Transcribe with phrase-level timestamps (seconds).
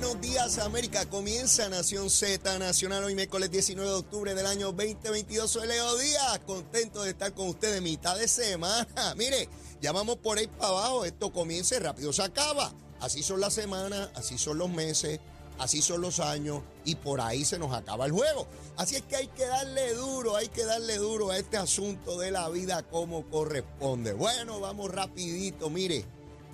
[0.00, 1.06] buenos días América.
[1.06, 5.50] Comienza Nación Z Nacional hoy miércoles 19 de octubre del año 2022.
[5.50, 8.86] Soy Leo Díaz, contento de estar con ustedes mitad de semana.
[9.16, 9.48] Mire,
[9.80, 12.74] ya vamos por ahí para abajo, esto comienza y rápido se acaba.
[13.00, 15.18] Así son las semanas, así son los meses,
[15.58, 18.46] así son los años y por ahí se nos acaba el juego.
[18.76, 22.32] Así es que hay que darle duro, hay que darle duro a este asunto de
[22.32, 24.12] la vida como corresponde.
[24.12, 26.04] Bueno, vamos rapidito, mire,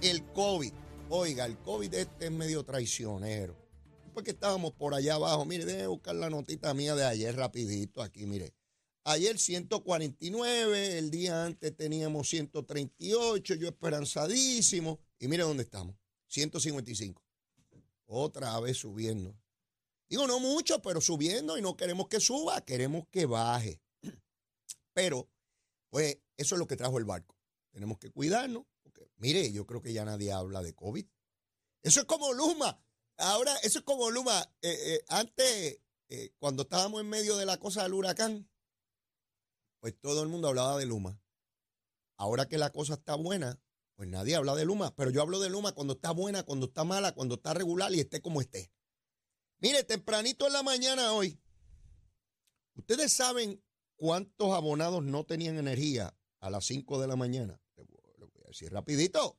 [0.01, 0.73] el COVID.
[1.15, 3.55] Oiga, el COVID este es medio traicionero.
[4.15, 5.45] Porque estábamos por allá abajo.
[5.45, 8.55] Mire, déjeme buscar la notita mía de ayer rapidito aquí, mire.
[9.05, 15.01] Ayer 149, el día antes teníamos 138, yo esperanzadísimo.
[15.19, 15.97] Y mire dónde estamos,
[16.29, 17.23] 155.
[18.07, 19.37] Otra vez subiendo.
[20.09, 23.83] Digo, no mucho, pero subiendo y no queremos que suba, queremos que baje.
[24.95, 25.29] Pero,
[25.91, 27.37] pues, eso es lo que trajo el barco.
[27.71, 28.65] Tenemos que cuidarnos,
[29.23, 31.06] Mire, yo creo que ya nadie habla de COVID.
[31.84, 32.84] Eso es como Luma.
[33.18, 34.52] Ahora, eso es como Luma.
[34.62, 38.51] Eh, eh, antes, eh, cuando estábamos en medio de la cosa del huracán,
[39.79, 41.23] pues todo el mundo hablaba de Luma.
[42.16, 43.62] Ahora que la cosa está buena,
[43.95, 44.92] pues nadie habla de Luma.
[44.96, 48.01] Pero yo hablo de Luma cuando está buena, cuando está mala, cuando está regular y
[48.01, 48.73] esté como esté.
[49.60, 51.40] Mire, tempranito en la mañana hoy,
[52.74, 53.62] ¿ustedes saben
[53.95, 57.62] cuántos abonados no tenían energía a las 5 de la mañana?
[58.52, 59.38] Sí, rapidito.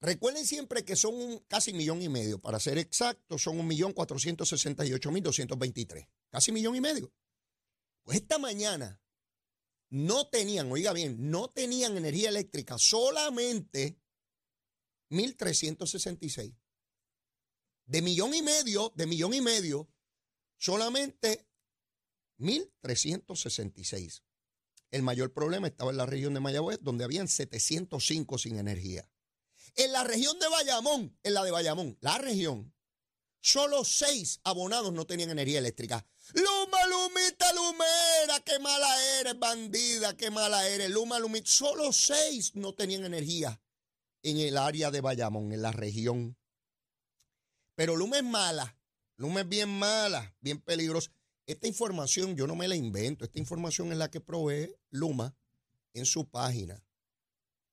[0.00, 2.38] Recuerden siempre que son un, casi millón y medio.
[2.38, 6.06] Para ser exactos, son un millón cuatrocientos sesenta y ocho mil doscientos veintitrés.
[6.28, 7.12] Casi millón y medio.
[8.02, 9.00] Pues esta mañana
[9.88, 14.00] no tenían, oiga bien, no tenían energía eléctrica, solamente
[15.10, 16.54] 1.366.
[17.86, 19.88] De millón y medio, de millón y medio,
[20.56, 21.46] solamente
[22.38, 24.23] 1.366.
[24.94, 29.10] El mayor problema estaba en la región de Mayagüez, donde habían 705 sin energía.
[29.74, 32.72] En la región de Bayamón, en la de Bayamón, la región,
[33.40, 36.06] solo seis abonados no tenían energía eléctrica.
[36.34, 40.90] Luma, Lumita, Lumera, qué mala eres, bandida, qué mala eres.
[40.90, 43.60] Luma, Lumita, solo seis no tenían energía
[44.22, 46.38] en el área de Bayamón, en la región.
[47.74, 48.78] Pero Luma es mala,
[49.16, 51.10] Luma es bien mala, bien peligrosa.
[51.46, 55.36] Esta información yo no me la invento, esta información es la que provee Luma
[55.92, 56.82] en su página,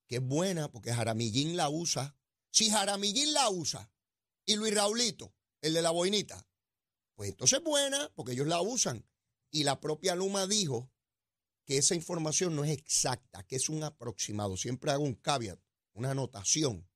[0.07, 2.15] que es buena porque Jaramillín la usa.
[2.49, 3.89] Si Jaramillín la usa
[4.45, 6.45] y Luis Raulito, el de la boinita,
[7.15, 9.05] pues entonces es buena porque ellos la usan.
[9.51, 10.91] Y la propia Luma dijo
[11.65, 14.57] que esa información no es exacta, que es un aproximado.
[14.57, 15.59] Siempre hago un caveat,
[15.93, 16.89] una anotación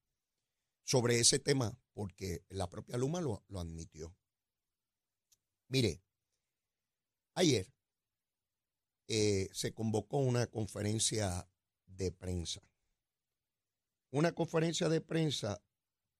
[0.83, 4.15] sobre ese tema, porque la propia Luma lo, lo admitió.
[5.67, 6.04] Mire,
[7.35, 7.71] Ayer
[9.07, 11.47] eh, se convocó una conferencia
[11.85, 12.61] de prensa.
[14.09, 15.61] Una conferencia de prensa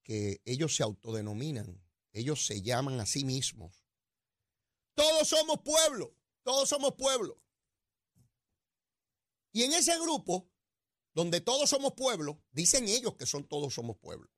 [0.03, 1.81] que ellos se autodenominan,
[2.11, 3.85] ellos se llaman a sí mismos.
[4.93, 7.41] Todos somos pueblo, todos somos pueblo.
[9.53, 10.51] Y en ese grupo,
[11.13, 14.29] donde todos somos pueblo, dicen ellos que son todos somos pueblo.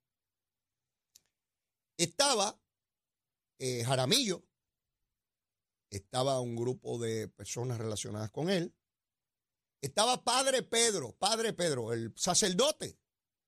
[1.97, 2.61] Estaba
[3.57, 4.45] eh, Jaramillo,
[5.89, 8.73] estaba un grupo de personas relacionadas con él.
[9.81, 12.99] Estaba Padre Pedro, Padre Pedro, el sacerdote,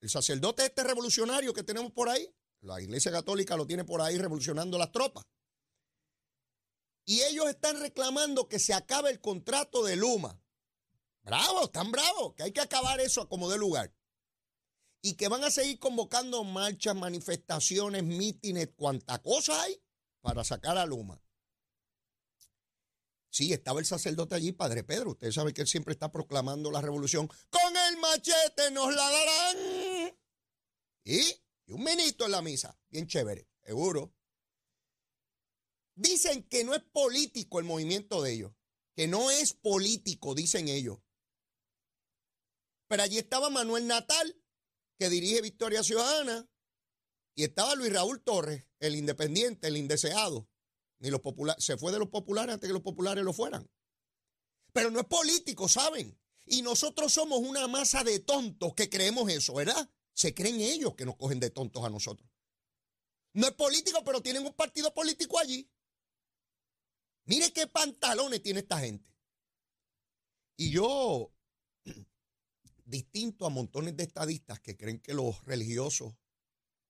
[0.02, 2.34] el sacerdote este revolucionario que tenemos por ahí.
[2.62, 5.26] La Iglesia Católica lo tiene por ahí revolucionando las tropas.
[7.06, 10.40] Y ellos están reclamando que se acabe el contrato de Luma.
[11.24, 13.94] Bravo, están bravos, que hay que acabar eso como de lugar.
[15.02, 19.82] Y que van a seguir convocando marchas, manifestaciones, mítines, cuanta cosa hay
[20.22, 21.22] para sacar a Luma.
[23.30, 25.12] Sí, estaba el sacerdote allí, Padre Pedro.
[25.12, 27.28] Usted sabe que él siempre está proclamando la revolución.
[27.50, 30.18] Con el machete nos la darán.
[31.04, 31.20] Y,
[31.68, 32.78] y un ministro en la misa.
[32.90, 34.16] Bien chévere, seguro.
[35.96, 38.52] Dicen que no es político el movimiento de ellos.
[38.96, 41.00] Que no es político, dicen ellos.
[42.88, 44.36] Pero allí estaba Manuel Natal,
[44.98, 46.50] que dirige Victoria Ciudadana.
[47.36, 50.49] Y estaba Luis Raúl Torres, el independiente, el indeseado.
[51.00, 53.70] Ni los populares, se fue de los populares antes que los populares lo fueran.
[54.74, 56.18] Pero no es político, ¿saben?
[56.46, 59.90] Y nosotros somos una masa de tontos que creemos eso, ¿verdad?
[60.14, 62.30] Se creen ellos que nos cogen de tontos a nosotros.
[63.34, 65.70] No es político, pero tienen un partido político allí.
[67.26, 69.08] Mire qué pantalones tiene esta gente.
[70.58, 71.32] Y yo,
[72.86, 76.16] distinto a montones de estadistas que creen que los religiosos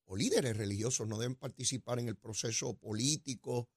[0.06, 3.70] o líderes religiosos no deben participar en el proceso político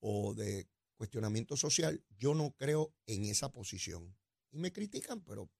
[0.00, 4.14] o de cuestionamiento social, yo no creo en esa posición.
[4.50, 5.50] Y me critican, pero,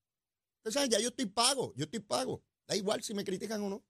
[0.59, 2.43] ustedes saben, ya yo estoy pago, yo estoy pago.
[2.67, 3.85] Da igual si me critican o no.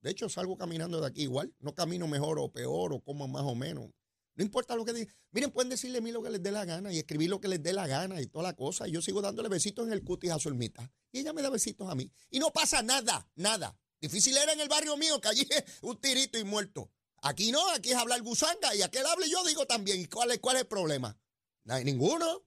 [0.00, 1.54] De hecho, salgo caminando de aquí igual.
[1.58, 3.90] No camino mejor o peor o como más o menos.
[4.36, 5.14] No importa lo que digan.
[5.30, 7.48] Miren, pueden decirle a mí lo que les dé la gana y escribir lo que
[7.48, 8.86] les dé la gana y toda la cosa.
[8.86, 10.92] Y yo sigo dándole besitos en el cutis a su ermita.
[11.10, 12.10] Y ella me da besitos a mí.
[12.30, 13.78] Y no pasa nada, nada.
[14.00, 15.48] Difícil era en el barrio mío que allí
[15.82, 16.90] un tirito y muerto.
[17.26, 19.98] Aquí no, aquí es hablar gusanga y aquel hable yo digo también.
[19.98, 21.18] ¿Y cuál es, cuál es el problema?
[21.64, 22.44] No hay ninguno.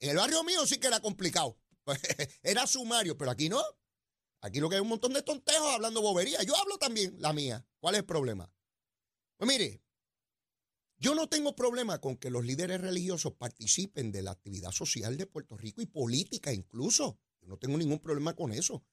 [0.00, 1.58] En el barrio mío sí que era complicado.
[2.42, 3.62] era sumario, pero aquí no.
[4.42, 6.42] Aquí lo que hay un montón de tontejos hablando bobería.
[6.42, 7.66] Yo hablo también la mía.
[7.80, 8.52] ¿Cuál es el problema?
[9.38, 9.82] Pues mire,
[10.98, 15.26] yo no tengo problema con que los líderes religiosos participen de la actividad social de
[15.26, 17.18] Puerto Rico y política incluso.
[17.40, 18.84] Yo no tengo ningún problema con eso.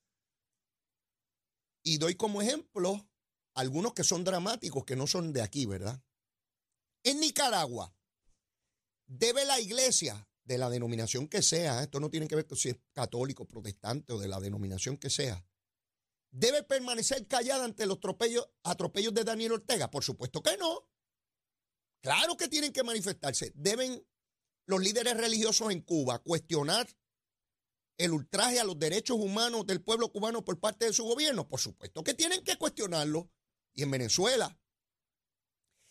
[1.83, 3.05] Y doy como ejemplo
[3.55, 6.01] algunos que son dramáticos, que no son de aquí, ¿verdad?
[7.03, 7.95] En Nicaragua,
[9.07, 12.69] debe la iglesia de la denominación que sea, esto no tiene que ver con si
[12.69, 15.43] es católico, protestante o de la denominación que sea,
[16.31, 19.89] debe permanecer callada ante los atropellos, atropellos de Daniel Ortega.
[19.89, 20.87] Por supuesto que no.
[22.01, 23.51] Claro que tienen que manifestarse.
[23.55, 24.05] Deben
[24.67, 26.87] los líderes religiosos en Cuba cuestionar
[27.97, 31.47] el ultraje a los derechos humanos del pueblo cubano por parte de su gobierno.
[31.47, 33.31] Por supuesto que tienen que cuestionarlo.
[33.75, 34.57] Y en Venezuela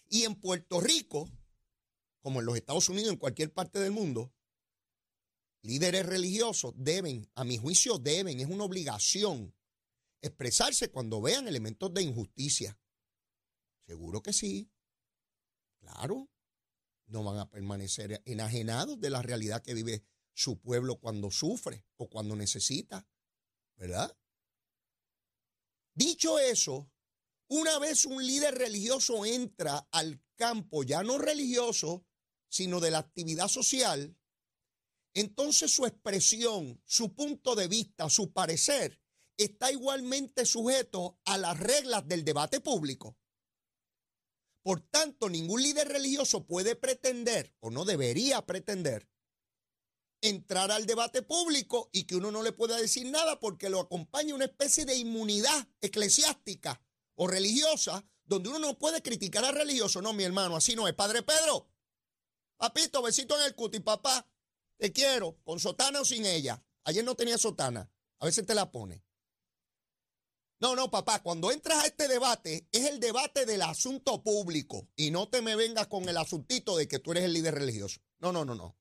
[0.08, 1.30] y en Puerto Rico,
[2.20, 4.32] como en los Estados Unidos, en cualquier parte del mundo,
[5.62, 9.54] líderes religiosos deben, a mi juicio deben, es una obligación
[10.20, 12.78] expresarse cuando vean elementos de injusticia.
[13.86, 14.70] Seguro que sí.
[15.80, 16.30] Claro,
[17.06, 20.02] no van a permanecer enajenados de la realidad que vive
[20.32, 23.06] su pueblo cuando sufre o cuando necesita,
[23.76, 24.16] ¿verdad?
[25.92, 26.90] Dicho eso,
[27.48, 32.04] una vez un líder religioso entra al campo, ya no religioso,
[32.48, 34.16] sino de la actividad social,
[35.14, 39.00] entonces su expresión, su punto de vista, su parecer,
[39.36, 43.16] está igualmente sujeto a las reglas del debate público.
[44.62, 49.08] Por tanto, ningún líder religioso puede pretender, o no debería pretender,
[50.20, 54.34] entrar al debate público y que uno no le pueda decir nada porque lo acompaña
[54.34, 56.80] una especie de inmunidad eclesiástica
[57.16, 60.00] o religiosa donde uno no puede criticar al religioso.
[60.00, 60.94] No, mi hermano, así no es.
[60.94, 61.68] Padre Pedro,
[62.56, 64.26] papito, besito en el cuti, papá,
[64.78, 66.62] te quiero, con sotana o sin ella.
[66.84, 69.04] Ayer no tenía sotana, a veces te la pone.
[70.60, 75.10] No, no, papá, cuando entras a este debate es el debate del asunto público y
[75.10, 78.00] no te me vengas con el asuntito de que tú eres el líder religioso.
[78.18, 78.76] No, no, no, no.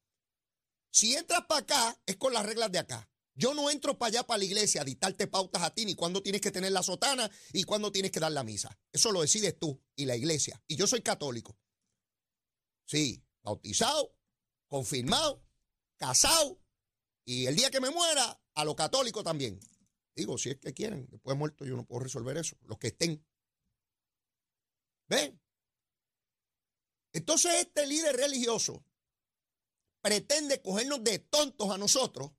[0.92, 3.10] Si entras para acá es con las reglas de acá.
[3.36, 6.22] Yo no entro para allá, para la iglesia, a dictarte pautas a ti, ni cuándo
[6.22, 8.78] tienes que tener la sotana y cuándo tienes que dar la misa.
[8.92, 10.62] Eso lo decides tú y la iglesia.
[10.68, 11.58] Y yo soy católico.
[12.86, 14.16] Sí, bautizado,
[14.68, 15.44] confirmado,
[15.98, 16.62] casado
[17.26, 19.60] y el día que me muera, a lo católico también.
[20.16, 22.56] Digo, si es que quieren, después de muerto yo no puedo resolver eso.
[22.64, 23.26] Los que estén.
[25.08, 25.42] ¿Ven?
[27.14, 28.86] Entonces este líder religioso
[30.02, 32.32] pretende cogernos de tontos a nosotros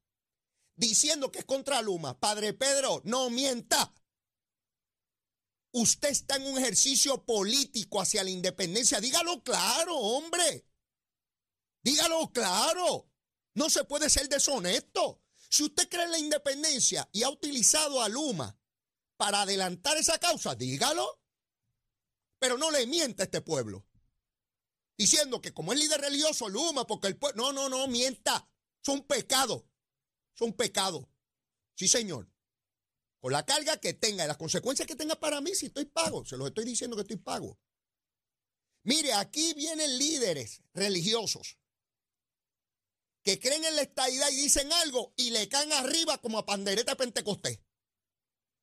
[0.76, 2.18] diciendo que es contra Luma.
[2.18, 3.92] Padre Pedro, no mienta.
[5.72, 9.00] Usted está en un ejercicio político hacia la independencia.
[9.00, 10.66] Dígalo claro, hombre.
[11.82, 13.10] Dígalo claro.
[13.54, 15.20] No se puede ser deshonesto.
[15.50, 18.56] Si usted cree en la independencia y ha utilizado a Luma
[19.16, 21.20] para adelantar esa causa, dígalo.
[22.38, 23.86] Pero no le mienta a este pueblo.
[24.96, 27.52] Diciendo que como es líder religioso, Luma, porque el pueblo...
[27.52, 28.48] No, no, no, mienta.
[28.80, 29.02] Son
[30.34, 30.38] pecados.
[30.38, 31.06] Son pecados.
[31.74, 32.30] Sí, señor.
[33.20, 36.24] Con la carga que tenga y las consecuencias que tenga para mí si estoy pago.
[36.24, 37.58] Se los estoy diciendo que estoy pago.
[38.82, 41.58] Mire, aquí vienen líderes religiosos
[43.22, 46.94] que creen en la estadidad y dicen algo y le caen arriba como a pandereta
[46.94, 47.58] pentecostés.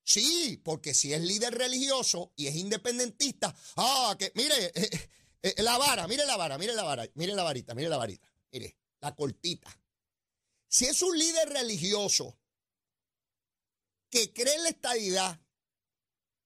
[0.03, 5.09] Sí, porque si es líder religioso y es independentista, ah, que mire, eh, eh,
[5.41, 8.27] eh, la vara, mire la vara, mire la vara, mire la varita, mire la varita,
[8.51, 9.80] mire, la cortita.
[10.71, 12.39] Si es un líder religioso
[14.09, 15.41] que cree en la estadidad,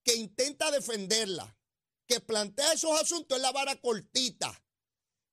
[0.03, 1.55] que intenta defenderla,
[2.07, 4.63] que plantea esos asuntos, es la vara cortita.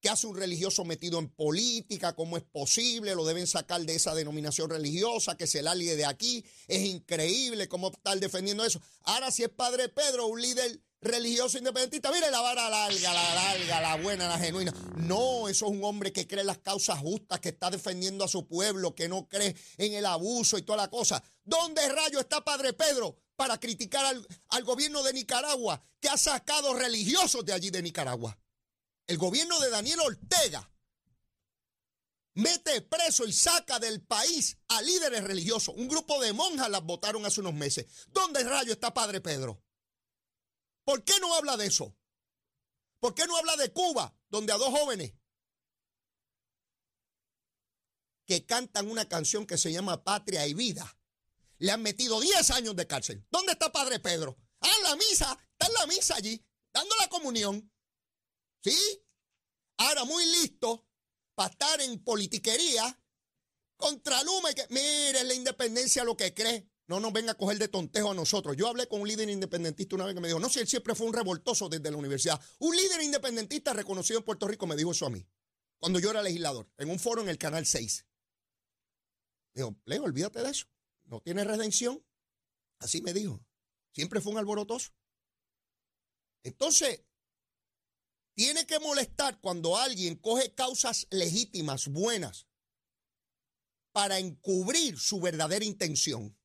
[0.03, 2.15] ¿Qué hace un religioso metido en política?
[2.15, 3.15] ¿Cómo es posible?
[3.15, 6.45] Lo deben sacar de esa denominación religiosa, que se la de aquí.
[6.69, 8.83] Es increíble cómo estar defendiendo eso.
[9.05, 13.81] Ahora, si es Padre Pedro, un líder religioso independentista, mire la vara larga, la larga,
[13.81, 14.73] la buena, la genuina.
[14.97, 18.29] No, eso es un hombre que cree en las causas justas, que está defendiendo a
[18.29, 21.23] su pueblo, que no cree en el abuso y toda la cosa.
[21.45, 26.75] ¿Dónde rayo está Padre Pedro para criticar al, al gobierno de Nicaragua, que ha sacado
[26.75, 28.39] religiosos de allí de Nicaragua?
[29.07, 30.69] el gobierno de Daniel Ortega
[32.35, 35.75] mete preso y saca del país a líderes religiosos.
[35.77, 37.87] Un grupo de monjas las votaron hace unos meses.
[38.09, 39.63] ¿Dónde rayo está Padre Pedro?
[40.85, 41.97] ¿Por qué no habla de eso?
[42.99, 45.15] ¿Por qué no habla de Cuba, donde a dos jóvenes
[48.27, 50.97] que cantan una canción que se llama Patria y Vida
[51.59, 53.27] le han metido 10 años de cárcel?
[53.31, 54.37] ¿Dónde está Padre Pedro?
[54.61, 57.73] Ah, en la misa, está en la misa allí, dando la comunión.
[58.63, 59.05] ¿Sí?
[59.79, 60.87] Ahora muy listo
[61.35, 62.99] para estar en politiquería
[63.77, 66.72] contra Luma y que, mire, la independencia lo que cree.
[66.93, 68.55] No nos venga a coger de tontejo a nosotros.
[68.55, 70.95] Yo hablé con un líder independentista una vez que me dijo, no sé, él siempre
[70.95, 72.39] fue un revoltoso desde la universidad.
[72.59, 75.27] Un líder independentista reconocido en Puerto Rico me dijo eso a mí,
[75.79, 78.07] cuando yo era legislador, en un foro en el Canal 6.
[79.55, 80.67] Dijo, Leo, olvídate de eso.
[81.05, 82.05] No tiene redención.
[82.79, 83.43] Así me dijo.
[83.93, 84.91] Siempre fue un alborotoso.
[86.43, 87.07] Entonces,
[88.35, 92.49] tiene que molestar cuando alguien coge causas legítimas, buenas,
[93.93, 96.37] para encubrir su verdadera intención.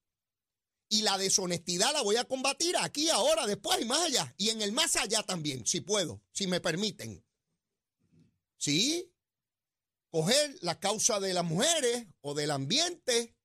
[0.89, 4.33] Y la deshonestidad la voy a combatir aquí, ahora, después y más allá.
[4.37, 7.25] Y en el más allá también, si puedo, si me permiten.
[8.57, 9.13] ¿Sí?
[10.09, 13.35] Coger la causa de las mujeres o del ambiente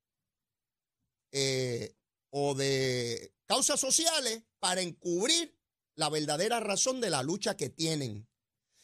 [1.32, 1.96] eh,
[2.30, 5.58] o de causas sociales para encubrir
[5.94, 8.28] la verdadera razón de la lucha que tienen.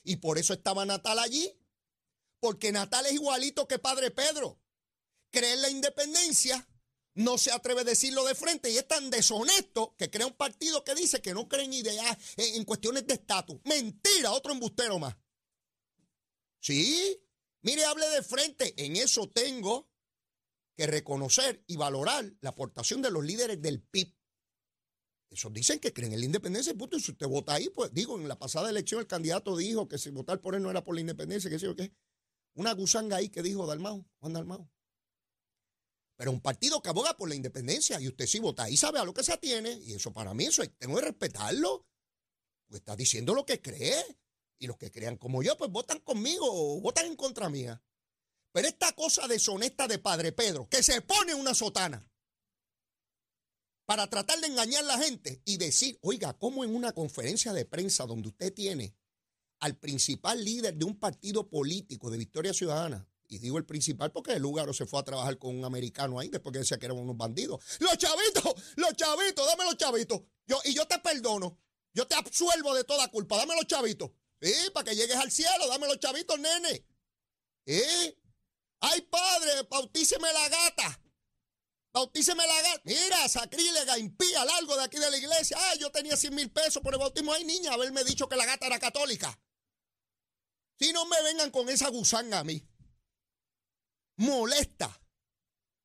[0.03, 1.55] Y por eso estaba Natal allí.
[2.41, 4.61] Porque Natal es igualito que Padre Pedro.
[5.31, 6.68] Cree en la independencia,
[7.19, 10.85] no se atreve a decirlo de frente y es tan deshonesto que crea un partido
[10.85, 13.59] que dice que no cree en ideas, en, cuestiones de estatus.
[13.65, 15.17] Mentira, otro embustero más.
[16.61, 17.21] Sí,
[17.63, 18.73] mire, hable de frente.
[18.85, 19.91] En eso tengo
[20.77, 24.15] que reconocer y valorar la aportación de los líderes del PIB.
[25.31, 28.29] Esos dicen que creen en la independencia, y si usted vota ahí, pues digo, en
[28.29, 31.01] la pasada elección el candidato dijo que si votar por él no era por la
[31.01, 31.93] independencia, que sé yo qué.
[32.55, 34.71] Una gusanga ahí que dijo Dalmau, Juan Dalmau.
[36.19, 39.05] Pero un partido que aboga por la independencia y usted sí vota y sabe a
[39.05, 41.87] lo que se atiene, y eso para mí, eso tengo que respetarlo.
[42.67, 44.05] Pues está diciendo lo que cree.
[44.61, 47.81] Y los que crean como yo, pues votan conmigo o votan en contra mía.
[48.51, 52.11] Pero esta cosa deshonesta de Padre Pedro, que se pone una sotana
[53.87, 57.65] para tratar de engañar a la gente y decir, oiga, como en una conferencia de
[57.65, 58.97] prensa donde usted tiene
[59.61, 64.33] al principal líder de un partido político de Victoria Ciudadana, y digo el principal porque
[64.33, 66.99] el lugar se fue a trabajar con un americano ahí después que decía que eran
[66.99, 67.63] unos bandidos.
[67.79, 70.23] Los chavitos, los chavitos, dame los chavitos.
[70.47, 71.59] Yo, y yo te perdono.
[71.93, 73.37] Yo te absuelvo de toda culpa.
[73.37, 74.11] Dame los chavitos.
[74.41, 74.53] ¿Sí?
[74.73, 75.69] Para que llegues al cielo.
[75.69, 76.87] Dame los chavitos, nene.
[77.67, 78.19] ¿Eh?
[78.81, 81.01] Ay, padre, bautíceme la gata.
[81.93, 82.83] Bautíceme la gata.
[82.85, 85.57] Mira, sacrílega, impía, largo de aquí de la iglesia.
[85.61, 87.33] Ay, yo tenía 100 mil pesos por el bautismo.
[87.33, 89.39] Ay, niña, haberme dicho que la gata era católica.
[90.79, 92.68] Si no me vengan con esa gusanga a mí
[94.19, 95.01] molesta.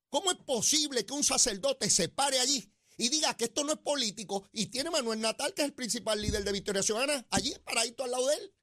[0.09, 3.79] ¿Cómo es posible que un sacerdote se pare allí y diga que esto no es
[3.79, 8.03] político y tiene Manuel Natal, que es el principal líder de Victoria Ciudadana, allí paradito
[8.03, 8.55] al lado de él?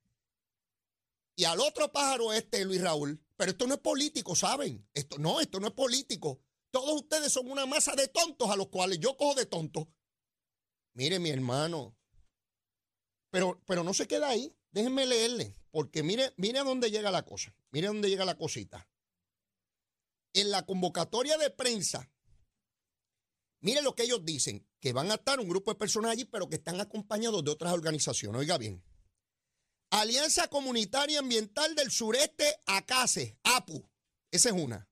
[1.36, 4.86] Y al otro pájaro este, Luis Raúl, pero esto no es político, ¿saben?
[4.92, 6.40] Esto no, esto no es político.
[6.70, 9.88] Todos ustedes son una masa de tontos a los cuales yo cojo de tontos.
[10.92, 11.96] Mire, mi hermano.
[13.30, 14.54] Pero, pero no se queda ahí.
[14.70, 15.56] Déjenme leerle.
[15.70, 17.56] Porque mire, mire a dónde llega la cosa.
[17.70, 18.88] Mire a dónde llega la cosita
[20.32, 22.10] en la convocatoria de prensa,
[23.60, 26.48] mire lo que ellos dicen, que van a estar un grupo de personas allí, pero
[26.48, 28.40] que están acompañados de otras organizaciones.
[28.40, 28.82] Oiga bien.
[29.90, 33.90] Alianza Comunitaria Ambiental del Sureste, ACASE, APU.
[34.30, 34.88] Esa es una.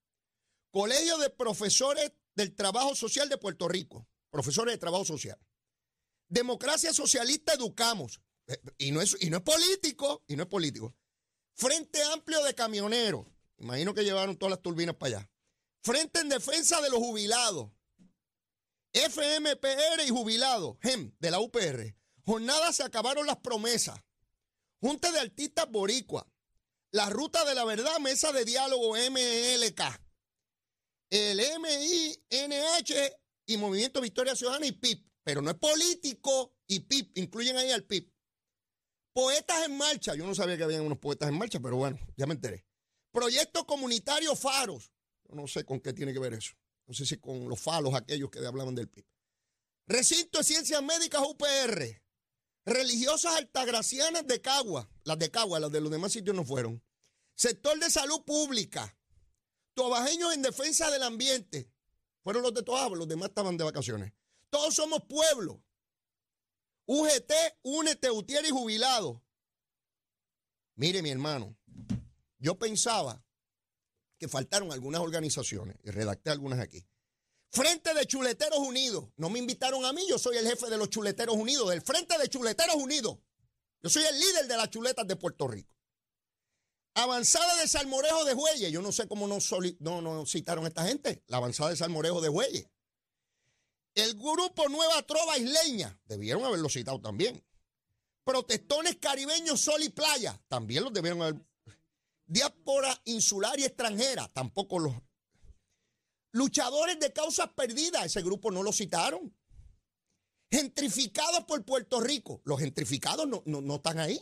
[0.70, 4.08] Colegio de Profesores del Trabajo Social de Puerto Rico.
[4.30, 5.38] Profesores de Trabajo Social.
[6.28, 8.20] Democracia Socialista Educamos.
[8.48, 10.94] Eh, y no es, y no es político, y no es político.
[11.54, 13.26] Frente Amplio de Camioneros.
[13.58, 15.30] Imagino que llevaron todas las turbinas para allá.
[15.82, 17.70] Frente en defensa de los jubilados.
[18.92, 21.94] FMPR y jubilados, GEM, de la UPR.
[22.24, 23.98] Jornada se acabaron las promesas.
[24.80, 26.26] Junta de artistas boricua.
[26.90, 29.80] La ruta de la verdad, mesa de diálogo MLK.
[31.10, 35.06] El MINH y Movimiento Victoria Ciudadana y PIP.
[35.24, 38.12] Pero no es político y PIP, incluyen ahí al PIP.
[39.12, 40.14] Poetas en marcha.
[40.14, 42.67] Yo no sabía que habían unos poetas en marcha, pero bueno, ya me enteré.
[43.18, 44.92] Proyecto comunitario Faros.
[45.28, 46.54] Yo no sé con qué tiene que ver eso.
[46.86, 49.04] No sé si con los falos aquellos que hablaban del PIB.
[49.88, 52.00] Recinto de Ciencias Médicas UPR.
[52.64, 54.88] Religiosas altagracianas de Cagua.
[55.02, 56.80] Las de Cagua, las de los demás sitios no fueron.
[57.34, 58.96] Sector de salud pública.
[59.74, 61.72] Tobajeños en defensa del ambiente.
[62.22, 64.12] Fueron los de Toaba, los demás estaban de vacaciones.
[64.48, 65.60] Todos somos pueblo.
[66.86, 67.32] UGT,
[67.62, 69.24] Únete, Utier y Jubilado.
[70.76, 71.57] Mire, mi hermano,
[72.38, 73.24] yo pensaba
[74.18, 76.84] que faltaron algunas organizaciones, y redacté algunas aquí.
[77.50, 79.08] Frente de Chuleteros Unidos.
[79.16, 82.18] No me invitaron a mí, yo soy el jefe de los Chuleteros Unidos, del Frente
[82.18, 83.18] de Chuleteros Unidos.
[83.82, 85.72] Yo soy el líder de las chuletas de Puerto Rico.
[86.94, 88.72] Avanzada de Salmorejo de Jueyes.
[88.72, 89.38] Yo no sé cómo no,
[89.78, 91.22] no, no citaron a esta gente.
[91.28, 92.68] La avanzada de Salmorejo de Jueyes.
[93.94, 95.96] El grupo Nueva Trova Isleña.
[96.06, 97.44] Debieron haberlo citado también.
[98.24, 100.42] Protestones caribeños Sol y Playa.
[100.48, 101.36] También los debieron haber.
[102.28, 104.28] Diáspora insular y extranjera.
[104.28, 104.94] Tampoco los.
[106.30, 108.04] Luchadores de causas perdidas.
[108.04, 109.34] Ese grupo no lo citaron.
[110.50, 112.42] Gentrificados por Puerto Rico.
[112.44, 114.20] Los gentrificados no, no, están ahí.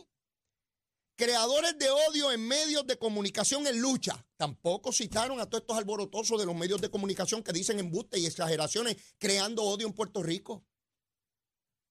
[1.16, 4.24] Creadores de odio en medios de comunicación en lucha.
[4.36, 8.26] Tampoco citaron a todos estos alborotosos de los medios de comunicación que dicen embuste y
[8.26, 10.64] exageraciones creando odio en Puerto Rico.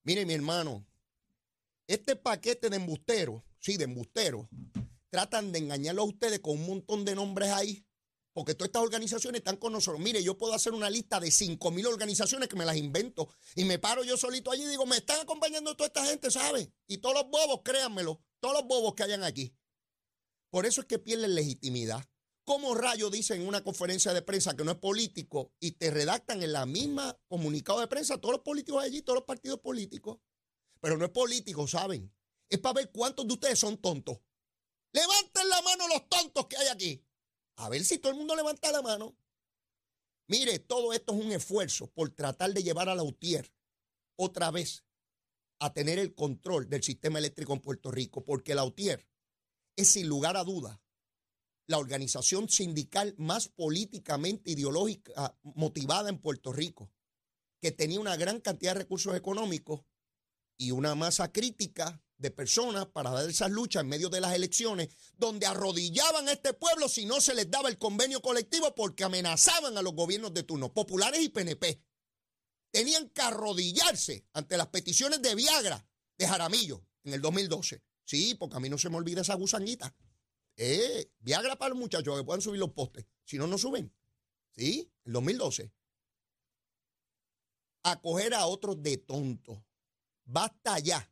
[0.03, 0.85] Mire, mi hermano,
[1.87, 4.47] este paquete de embusteros, sí, de embusteros,
[5.15, 7.85] tratan de engañarlo a ustedes con un montón de nombres ahí
[8.33, 10.03] porque todas estas organizaciones están con nosotros.
[10.03, 13.63] Mire, yo puedo hacer una lista de 5 mil organizaciones que me las invento y
[13.63, 16.69] me paro yo solito allí y digo, me están acompañando toda esta gente, ¿sabe?
[16.85, 19.55] Y todos los bobos, créanmelo, todos los bobos que hayan aquí.
[20.49, 22.03] Por eso es que pierden legitimidad.
[22.43, 26.43] ¿Cómo rayo dicen en una conferencia de prensa que no es político y te redactan
[26.43, 30.19] en la misma comunicado de prensa todos los políticos allí, todos los partidos políticos?
[30.81, 32.13] Pero no es político, ¿saben?
[32.49, 34.19] Es para ver cuántos de ustedes son tontos.
[34.95, 37.05] Levanten la mano los tontos que hay aquí.
[37.57, 39.17] A ver si todo el mundo levanta la mano.
[40.29, 43.53] Mire, todo esto es un esfuerzo por tratar de llevar a la UTIER
[44.17, 44.85] otra vez
[45.59, 49.05] a tener el control del sistema eléctrico en Puerto Rico, porque la UTIER
[49.75, 50.81] es sin lugar a duda
[51.67, 56.89] la organización sindical más políticamente ideológica motivada en Puerto Rico,
[57.61, 59.81] que tenía una gran cantidad de recursos económicos
[60.57, 64.89] y una masa crítica de personas para dar esas luchas en medio de las elecciones,
[65.17, 69.77] donde arrodillaban a este pueblo si no se les daba el convenio colectivo porque amenazaban
[69.77, 71.81] a los gobiernos de turno, populares y PNP.
[72.71, 75.85] Tenían que arrodillarse ante las peticiones de Viagra
[76.17, 77.81] de Jaramillo en el 2012.
[78.03, 79.95] Sí, porque a mí no se me olvida esa gusanguita.
[80.57, 83.05] Eh, Viagra para los muchachos que puedan subir los postes.
[83.23, 83.93] Si no, no suben.
[84.51, 85.71] Sí, el 2012.
[87.83, 89.59] Acoger a otros de tontos.
[90.23, 91.11] Basta ya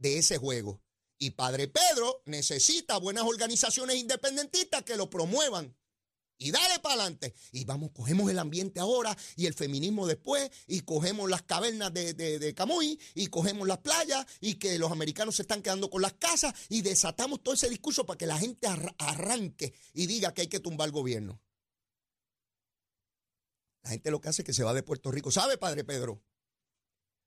[0.00, 0.82] de ese juego.
[1.18, 5.76] Y Padre Pedro necesita buenas organizaciones independentistas que lo promuevan.
[6.38, 7.34] Y dale para adelante.
[7.52, 12.14] Y vamos, cogemos el ambiente ahora y el feminismo después, y cogemos las cavernas de,
[12.14, 16.14] de, Camuy, y cogemos las playas, y que los americanos se están quedando con las
[16.14, 20.48] casas, y desatamos todo ese discurso para que la gente arranque y diga que hay
[20.48, 21.42] que tumbar el gobierno.
[23.82, 25.30] La gente lo que hace es que se va de Puerto Rico.
[25.30, 26.22] ¿Sabe, Padre Pedro?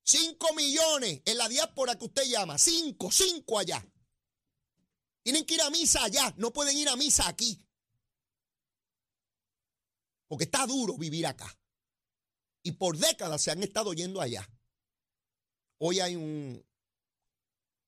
[0.04, 2.58] Cinco millones en la diáspora que usted llama.
[2.58, 3.86] Cinco, cinco allá.
[5.24, 6.34] Tienen que ir a misa allá.
[6.38, 7.66] No pueden ir a misa aquí.
[10.28, 11.58] Porque está duro vivir acá.
[12.64, 14.48] Y por décadas se han estado yendo allá.
[15.78, 16.64] Hoy hay un,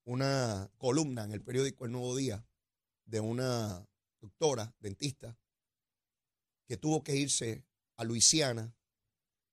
[0.04, 2.46] una columna en el periódico El Nuevo Día
[3.04, 3.86] de una
[4.20, 5.38] doctora dentista
[6.66, 7.64] que tuvo que irse
[7.96, 8.74] a Luisiana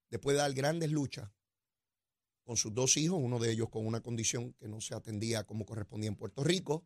[0.09, 1.29] después de dar grandes luchas
[2.43, 5.65] con sus dos hijos, uno de ellos con una condición que no se atendía como
[5.65, 6.85] correspondía en Puerto Rico,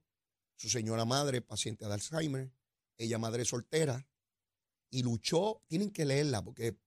[0.55, 2.51] su señora madre, paciente de Alzheimer,
[2.97, 4.07] ella madre soltera,
[4.89, 6.77] y luchó, tienen que leerla porque,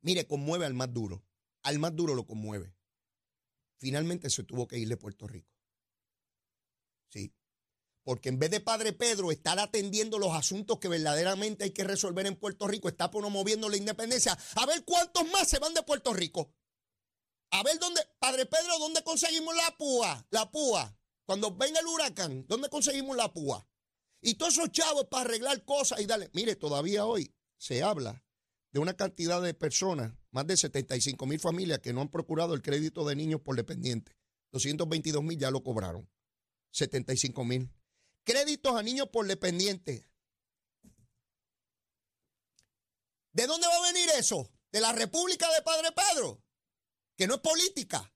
[0.00, 1.24] mire, conmueve al más duro,
[1.62, 2.74] al más duro lo conmueve.
[3.78, 5.52] Finalmente se tuvo que ir de Puerto Rico.
[7.08, 7.34] Sí,
[8.02, 12.26] porque en vez de Padre Pedro estar atendiendo los asuntos que verdaderamente hay que resolver
[12.26, 16.14] en Puerto Rico, está promoviendo la independencia, a ver cuántos más se van de Puerto
[16.14, 16.52] Rico.
[17.50, 20.26] A ver dónde, Padre Pedro, ¿dónde conseguimos la púa?
[20.30, 20.96] La púa.
[21.24, 23.66] Cuando venga el huracán, ¿dónde conseguimos la púa?
[24.20, 26.30] Y todos esos chavos para arreglar cosas y darle.
[26.32, 28.24] Mire, todavía hoy se habla
[28.70, 32.62] de una cantidad de personas, más de 75 mil familias que no han procurado el
[32.62, 34.16] crédito de niños por dependiente.
[34.52, 36.08] 222 mil ya lo cobraron.
[36.72, 37.70] 75 mil.
[38.24, 40.06] Créditos a niños por dependiente.
[43.32, 44.50] ¿De dónde va a venir eso?
[44.72, 46.42] ¿De la República de Padre Pedro?
[47.16, 48.12] Que no es política.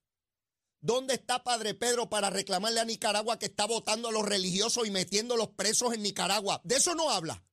[0.83, 4.91] ¿Dónde está Padre Pedro para reclamarle a Nicaragua que está votando a los religiosos y
[4.91, 6.61] metiendo a los presos en Nicaragua?
[6.65, 7.45] De eso no habla.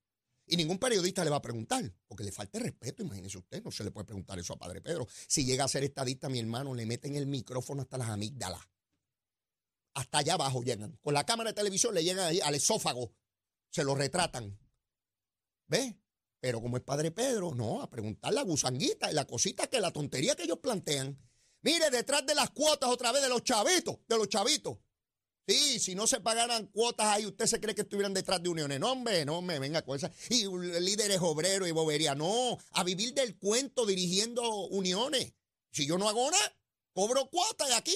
[0.46, 3.84] Y ningún periodista le va a preguntar, porque le falta respeto, imagínese usted, no se
[3.84, 5.06] le puede preguntar eso a Padre Pedro.
[5.28, 8.62] Si llega a ser estadista, mi hermano, le meten el micrófono hasta las amígdalas.
[9.94, 10.98] Hasta allá abajo llegan.
[11.02, 13.14] Con la cámara de televisión le llegan ahí al esófago.
[13.70, 14.58] Se lo retratan.
[15.68, 16.00] ¿Ve?
[16.40, 19.92] Pero como es Padre Pedro, no, a preguntar la gusanguita y la cosita que la
[19.92, 21.18] tontería que ellos plantean
[21.68, 24.78] Mire, detrás de las cuotas otra vez de los chavitos, de los chavitos.
[25.46, 28.80] Sí, si no se pagaran cuotas ahí, ¿usted se cree que estuvieran detrás de uniones?
[28.80, 30.10] No, hombre, no me venga con esa.
[30.30, 30.48] Y
[30.80, 32.16] líderes obreros y bobería.
[32.16, 35.34] No, a vivir del cuento dirigiendo uniones.
[35.70, 36.57] Si yo no hago nada,
[36.98, 37.96] cobro cuotas y aquí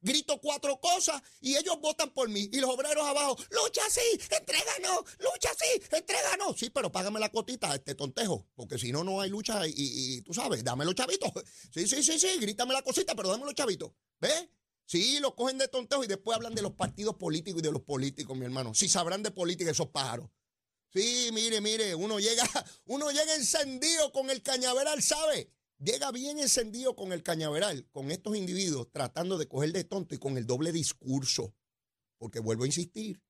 [0.00, 2.48] grito cuatro cosas y ellos votan por mí.
[2.50, 6.58] Y los obreros abajo, lucha sí, entréganos, lucha sí, entréganos.
[6.58, 10.32] Sí, pero págame la cotita, este tontejo, porque si no, no hay lucha y, tú
[10.32, 11.30] sabes, dame los chavitos.
[11.74, 13.90] Sí, sí, sí, sí, grítame la cosita, pero dame los chavitos.
[14.18, 14.48] ¿Ves?
[14.86, 17.82] Sí, lo cogen de tontejo y después hablan de los partidos políticos y de los
[17.82, 18.72] políticos, mi hermano.
[18.72, 20.30] Si sabrán de política esos pájaros.
[20.90, 22.44] Sí, mire, mire, uno llega,
[22.86, 25.52] uno llega encendido con el cañaveral, ¿sabe?
[25.78, 30.18] Llega bien encendido con el cañaveral, con estos individuos tratando de coger de tonto y
[30.18, 31.54] con el doble discurso.
[32.18, 33.22] Porque vuelvo a insistir,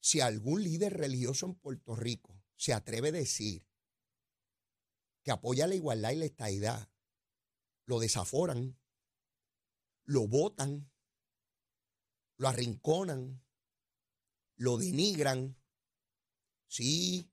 [0.00, 3.66] si algún líder religioso en Puerto Rico se atreve a decir
[5.24, 6.88] que apoya la igualdad y la estaidad,
[7.86, 8.78] lo desaforan
[10.08, 10.90] lo votan,
[12.38, 13.44] lo arrinconan,
[14.56, 15.54] lo denigran.
[16.66, 17.30] Sí,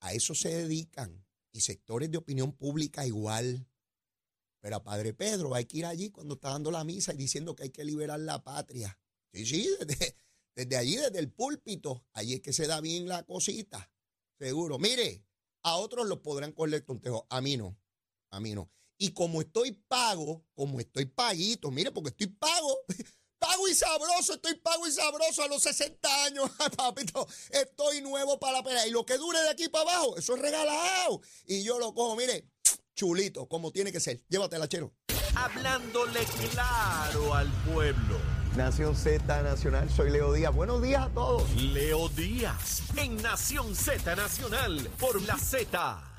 [0.00, 1.26] a eso se dedican.
[1.52, 3.66] Y sectores de opinión pública igual.
[4.60, 7.56] Pero a Padre Pedro hay que ir allí cuando está dando la misa y diciendo
[7.56, 8.98] que hay que liberar la patria.
[9.32, 9.68] Sí, sí,
[10.54, 13.90] desde, allí, desde el púlpito, allí es que se da bien la cosita.
[14.38, 14.78] Seguro.
[14.78, 15.24] Mire,
[15.62, 17.26] a otros los podrán coger el tontejo.
[17.30, 17.78] A mí no.
[18.30, 18.70] A mí no.
[18.98, 22.80] Y como estoy pago, como estoy paguito, mire, porque estoy pago,
[23.40, 28.58] pago y sabroso, estoy pago y sabroso a los 60 años, papito, estoy nuevo para
[28.58, 28.86] la pelea.
[28.86, 31.20] Y lo que dure de aquí para abajo, eso es regalado.
[31.46, 32.44] Y yo lo cojo, mire,
[32.94, 34.22] chulito, como tiene que ser.
[34.28, 34.92] Llévatela, chero.
[35.34, 36.20] Hablándole
[36.52, 38.18] claro al pueblo.
[38.56, 40.54] Nación Z Nacional, soy Leo Díaz.
[40.54, 41.50] Buenos días a todos.
[41.54, 46.09] Leo Díaz, en Nación Z Nacional, por la Z.